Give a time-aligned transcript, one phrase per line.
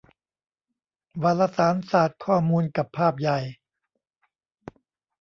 [1.23, 3.39] วารสารศาสตร์ข้อมูลกับภาพใหญ่